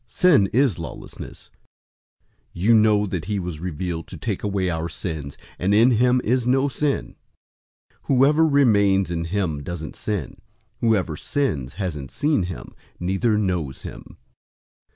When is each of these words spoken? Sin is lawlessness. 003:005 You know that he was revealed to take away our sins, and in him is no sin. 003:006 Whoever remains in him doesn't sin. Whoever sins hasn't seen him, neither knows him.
Sin 0.07 0.49
is 0.51 0.79
lawlessness. 0.79 1.51
003:005 2.55 2.61
You 2.63 2.73
know 2.73 3.05
that 3.05 3.25
he 3.25 3.37
was 3.37 3.59
revealed 3.59 4.07
to 4.07 4.17
take 4.17 4.41
away 4.41 4.67
our 4.67 4.89
sins, 4.89 5.37
and 5.59 5.75
in 5.75 5.91
him 5.91 6.19
is 6.23 6.47
no 6.47 6.67
sin. 6.67 7.17
003:006 7.89 7.97
Whoever 8.05 8.47
remains 8.47 9.11
in 9.11 9.25
him 9.25 9.61
doesn't 9.61 9.95
sin. 9.95 10.41
Whoever 10.79 11.15
sins 11.15 11.75
hasn't 11.75 12.09
seen 12.09 12.41
him, 12.49 12.73
neither 12.99 13.37
knows 13.37 13.83
him. 13.83 14.17